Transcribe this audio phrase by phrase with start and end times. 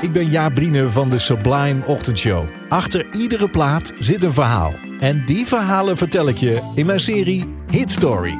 [0.00, 2.44] Ik ben Jaap Brine van de Sublime Ochtendshow.
[2.68, 4.74] Achter iedere plaat zit een verhaal.
[5.00, 8.38] En die verhalen vertel ik je in mijn serie Hit Story.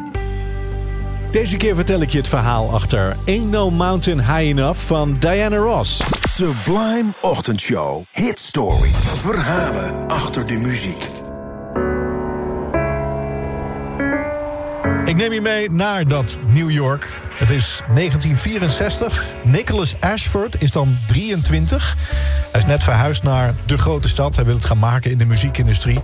[1.30, 5.56] Deze keer vertel ik je het verhaal achter Ain't No Mountain High Enough van Diana
[5.56, 6.02] Ross.
[6.28, 8.02] Sublime Ochtendshow.
[8.12, 8.90] Hit Story.
[9.22, 11.17] Verhalen achter de muziek.
[15.08, 17.08] Ik neem je mee naar dat New York.
[17.30, 19.24] Het is 1964.
[19.44, 21.96] Nicholas Ashford is dan 23.
[22.52, 24.36] Hij is net verhuisd naar de grote stad.
[24.36, 26.00] Hij wil het gaan maken in de muziekindustrie.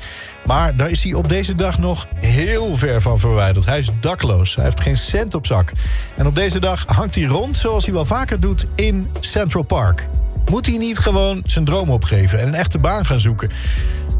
[0.46, 3.66] Maar daar is hij op deze dag nog heel ver van verwijderd.
[3.66, 4.54] Hij is dakloos.
[4.54, 5.72] Hij heeft geen cent op zak.
[6.14, 10.08] En op deze dag hangt hij rond zoals hij wel vaker doet in Central Park.
[10.50, 13.50] Moet hij niet gewoon zijn droom opgeven en een echte baan gaan zoeken?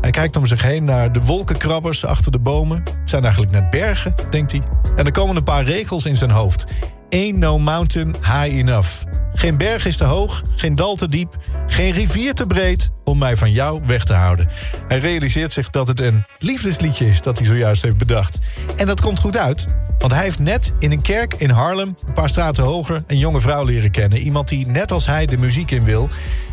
[0.05, 2.83] Hij kijkt om zich heen naar de wolkenkrabbers achter de bomen.
[3.01, 4.63] Het zijn eigenlijk net bergen, denkt hij.
[4.97, 6.65] En er komen een paar regels in zijn hoofd.
[7.11, 8.89] Ain't no mountain high enough.
[9.35, 13.37] Geen berg is te hoog, geen dal te diep, geen rivier te breed om mij
[13.37, 14.49] van jou weg te houden.
[14.89, 18.39] Hij realiseert zich dat het een liefdesliedje is dat hij zojuist heeft bedacht.
[18.77, 19.67] En dat komt goed uit,
[20.05, 23.41] want hij heeft net in een kerk in Harlem, een paar straten hoger, een jonge
[23.41, 24.19] vrouw leren kennen.
[24.19, 26.09] Iemand die net als hij de muziek in wil.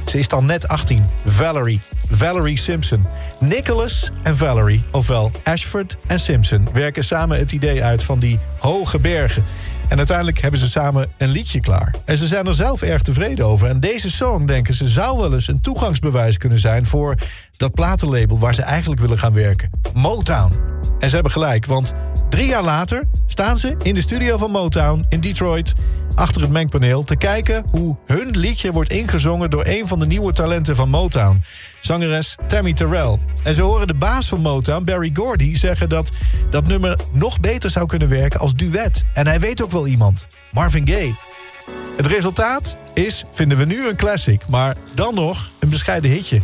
[0.06, 1.80] Ze is dan net 18, Valerie.
[2.10, 3.06] Valerie Simpson.
[3.40, 9.00] Nicholas en Valerie, ofwel Ashford en Simpson, werken samen het idee uit van die hoge
[9.00, 9.44] bergen.
[9.88, 11.96] En uiteindelijk hebben ze samen een liedje klaar.
[12.06, 13.68] En ze zijn er zelf erg tevreden over.
[13.68, 16.86] En deze song, denken ze, zou wel eens een toegangsbewijs kunnen zijn...
[16.86, 17.16] voor
[17.58, 19.70] dat platenlabel waar ze eigenlijk willen gaan werken.
[19.94, 20.52] Motown.
[21.02, 21.94] En ze hebben gelijk, want
[22.30, 25.74] drie jaar later staan ze in de studio van Motown in Detroit...
[26.16, 29.50] achter het mengpaneel te kijken hoe hun liedje wordt ingezongen...
[29.50, 31.42] door een van de nieuwe talenten van Motown.
[31.80, 33.18] Zangeres Tammy Terrell.
[33.44, 36.12] En ze horen de baas van Motown, Barry Gordy, zeggen dat
[36.50, 39.04] dat nummer nog beter zou kunnen werken als duet.
[39.14, 41.16] En hij weet ook wel iemand, Marvin Gaye.
[41.98, 46.42] Het resultaat is, vinden we nu een classic, maar dan nog een bescheiden hitje.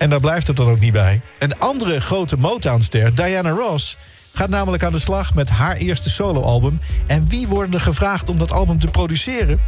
[0.00, 1.20] En daar blijft het dan ook niet bij.
[1.38, 3.96] Een andere grote Motown-ster, Diana Ross,
[4.32, 6.80] gaat namelijk aan de slag met haar eerste soloalbum.
[7.06, 9.60] En wie worden er gevraagd om dat album te produceren?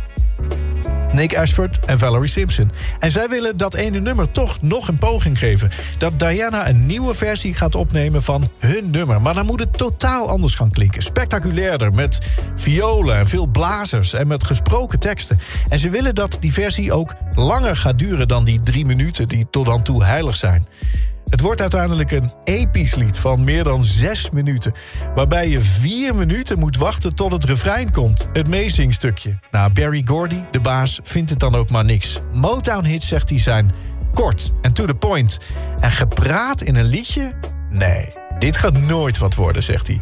[1.13, 2.71] Nick Ashford en Valerie Simpson.
[2.99, 5.71] En zij willen dat ene nummer toch nog een poging geven.
[5.99, 9.21] Dat Diana een nieuwe versie gaat opnemen van hun nummer.
[9.21, 11.03] Maar dan moet het totaal anders gaan klinken.
[11.03, 12.19] Spectaculairder, met
[12.55, 15.39] violen en veel blazers en met gesproken teksten.
[15.69, 19.47] En ze willen dat die versie ook langer gaat duren dan die drie minuten die
[19.51, 20.67] tot dan toe heilig zijn.
[21.33, 24.73] Het wordt uiteindelijk een episch lied van meer dan zes minuten...
[25.15, 28.29] waarbij je vier minuten moet wachten tot het refrein komt.
[28.33, 29.39] Het meezingstukje.
[29.51, 32.21] Nou, Barry Gordy, de baas, vindt het dan ook maar niks.
[32.33, 33.73] Motown-hits, zegt hij, zijn
[34.15, 35.39] kort en to the point.
[35.81, 37.33] En gepraat in een liedje?
[37.71, 40.01] Nee, dit gaat nooit wat worden, zegt hij.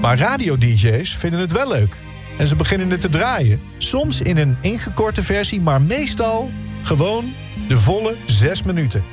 [0.00, 1.96] Maar radio-dj's vinden het wel leuk.
[2.38, 3.60] En ze beginnen het te draaien.
[3.78, 6.50] Soms in een ingekorte versie, maar meestal
[6.82, 7.32] gewoon
[7.68, 9.04] de volle zes minuten.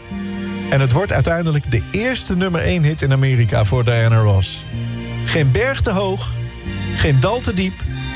[0.73, 4.65] En het wordt uiteindelijk de eerste nummer 1 hit in Amerika voor Diana Ross.
[5.25, 6.31] Geen berg te hoog,
[6.95, 7.73] geen dal te diep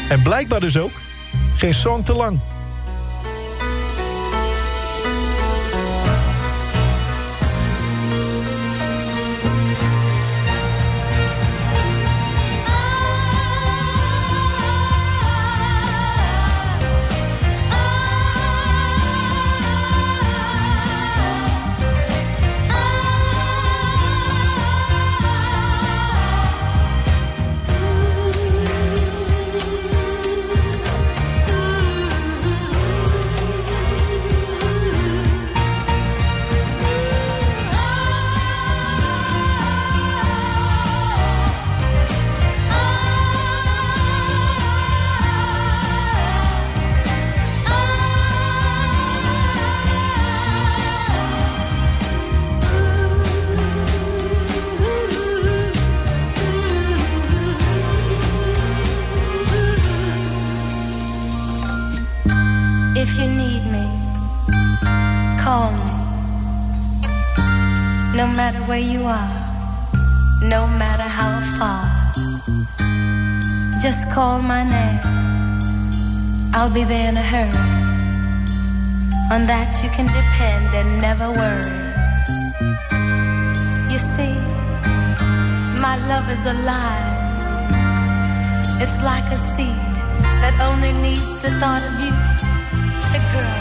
[0.10, 0.92] en blijkbaar dus ook
[1.56, 2.40] geen song te lang.
[68.68, 69.32] Where you are,
[70.42, 71.84] no matter how far,
[73.82, 75.00] just call my name.
[76.54, 77.64] I'll be there in a hurry.
[79.32, 81.78] On that you can depend and never worry.
[83.92, 84.36] You see,
[85.86, 87.16] my love is alive.
[88.84, 89.80] It's like a seed
[90.44, 92.14] that only needs the thought of you
[93.12, 93.56] to grow.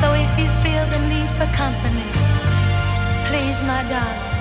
[0.00, 2.15] So if you feel the need for company,
[3.28, 4.35] please, madame.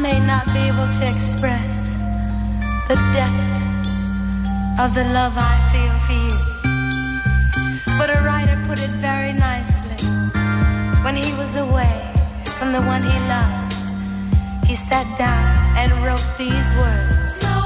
[0.00, 1.92] May not be able to express
[2.88, 3.50] the depth
[4.80, 6.38] of the love I feel for you.
[7.98, 10.06] But a writer put it very nicely.
[11.04, 12.00] When he was away
[12.58, 17.59] from the one he loved, he sat down and wrote these words.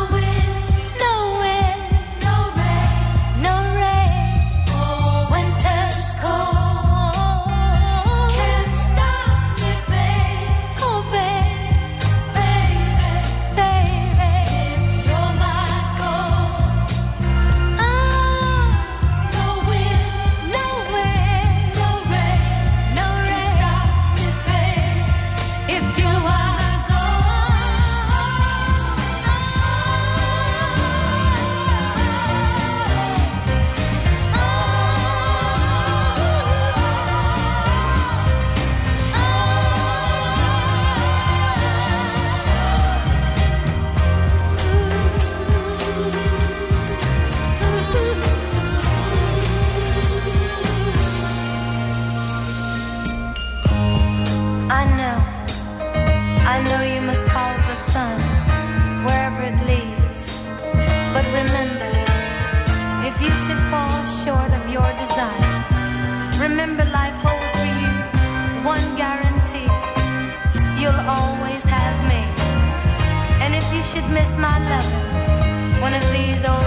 [56.55, 58.17] I know you must follow the sun
[59.05, 60.25] wherever it leads.
[61.15, 61.91] But remember,
[63.11, 65.69] if you should fall short of your desires,
[66.47, 67.93] remember life holds for you
[68.73, 69.73] one guarantee.
[70.79, 72.23] You'll always have me.
[73.43, 76.64] And if you should miss my love, one of these old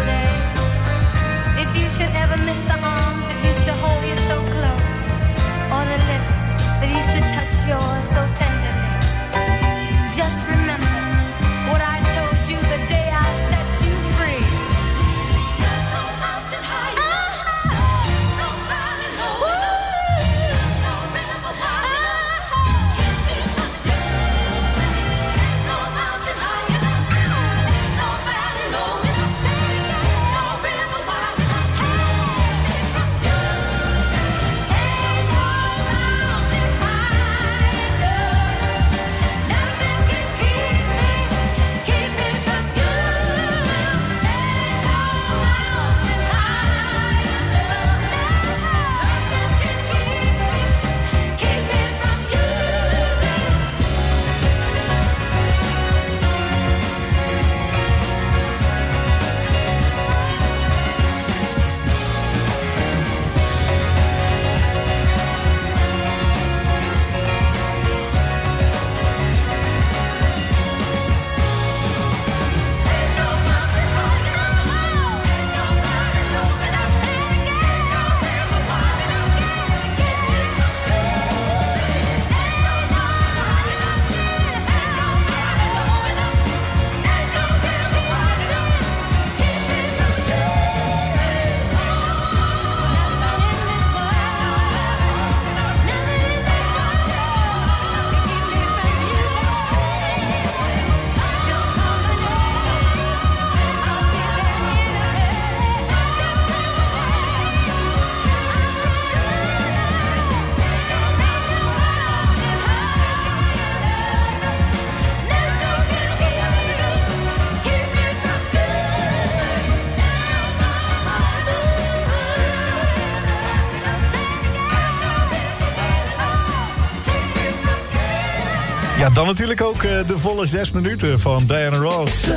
[129.14, 132.28] dan natuurlijk ook eh, de volle zes minuten van Diana Ross.